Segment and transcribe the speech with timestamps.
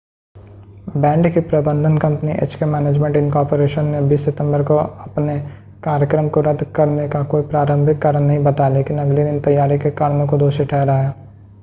[0.97, 5.39] band की प्रबंधन कंपनी एचके मैनेजमेंट इनकॉरपोरेशन ने 20 सितंबर को अपने
[5.83, 9.91] कार्यक्र्म को रद्द करने का कोई प्रारंभिक कारण नहीं बताया लेकिन अगले दिन तैयारी के
[9.91, 11.13] कारणों को दोषी ठहराया